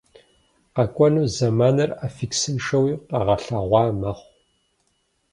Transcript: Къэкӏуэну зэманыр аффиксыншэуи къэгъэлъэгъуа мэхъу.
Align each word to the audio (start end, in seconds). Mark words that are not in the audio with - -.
Къэкӏуэну 0.73 1.27
зэманыр 1.35 1.89
аффиксыншэуи 2.05 2.93
къэгъэлъэгъуа 3.09 3.83
мэхъу. 3.99 4.27